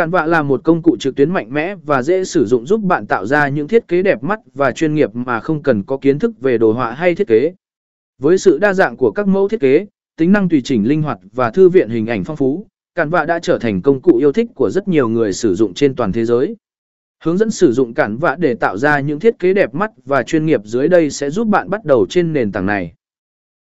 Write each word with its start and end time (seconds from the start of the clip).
Cản 0.00 0.10
vạ 0.10 0.26
là 0.26 0.42
một 0.42 0.60
công 0.64 0.82
cụ 0.82 0.96
trực 1.00 1.16
tuyến 1.16 1.30
mạnh 1.30 1.54
mẽ 1.54 1.74
và 1.86 2.02
dễ 2.02 2.24
sử 2.24 2.46
dụng 2.46 2.66
giúp 2.66 2.80
bạn 2.80 3.06
tạo 3.06 3.26
ra 3.26 3.48
những 3.48 3.68
thiết 3.68 3.88
kế 3.88 4.02
đẹp 4.02 4.22
mắt 4.22 4.40
và 4.54 4.72
chuyên 4.72 4.94
nghiệp 4.94 5.10
mà 5.14 5.40
không 5.40 5.62
cần 5.62 5.82
có 5.82 5.96
kiến 5.96 6.18
thức 6.18 6.40
về 6.40 6.58
đồ 6.58 6.72
họa 6.72 6.92
hay 6.92 7.14
thiết 7.14 7.26
kế. 7.26 7.52
Với 8.18 8.38
sự 8.38 8.58
đa 8.58 8.72
dạng 8.72 8.96
của 8.96 9.10
các 9.10 9.28
mẫu 9.28 9.48
thiết 9.48 9.60
kế, 9.60 9.86
tính 10.16 10.32
năng 10.32 10.48
tùy 10.48 10.60
chỉnh 10.64 10.88
linh 10.88 11.02
hoạt 11.02 11.18
và 11.32 11.50
thư 11.50 11.68
viện 11.68 11.88
hình 11.88 12.06
ảnh 12.06 12.24
phong 12.24 12.36
phú, 12.36 12.66
Cản 12.94 13.10
vạ 13.10 13.24
đã 13.24 13.38
trở 13.38 13.58
thành 13.58 13.82
công 13.82 14.00
cụ 14.00 14.16
yêu 14.16 14.32
thích 14.32 14.46
của 14.54 14.70
rất 14.70 14.88
nhiều 14.88 15.08
người 15.08 15.32
sử 15.32 15.54
dụng 15.54 15.74
trên 15.74 15.94
toàn 15.94 16.12
thế 16.12 16.24
giới. 16.24 16.56
Hướng 17.24 17.38
dẫn 17.38 17.50
sử 17.50 17.72
dụng 17.72 17.94
Cản 17.94 18.16
vạ 18.16 18.36
để 18.38 18.54
tạo 18.54 18.76
ra 18.76 19.00
những 19.00 19.20
thiết 19.20 19.38
kế 19.38 19.54
đẹp 19.54 19.74
mắt 19.74 19.90
và 20.04 20.22
chuyên 20.22 20.46
nghiệp 20.46 20.60
dưới 20.64 20.88
đây 20.88 21.10
sẽ 21.10 21.30
giúp 21.30 21.48
bạn 21.48 21.70
bắt 21.70 21.84
đầu 21.84 22.06
trên 22.08 22.32
nền 22.32 22.52
tảng 22.52 22.66
này. 22.66 22.94